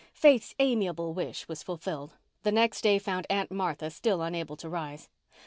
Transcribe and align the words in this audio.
Faith's 0.15 0.55
amiable 0.57 1.13
wish 1.13 1.47
was 1.47 1.61
fulfilled. 1.61 2.15
The 2.41 2.51
next 2.51 2.81
day 2.81 2.97
found 2.97 3.27
Aunt 3.29 3.51
Martha 3.51 3.91
still 3.91 4.23
unable 4.23 4.55
to 4.57 4.67
rise. 4.67 5.09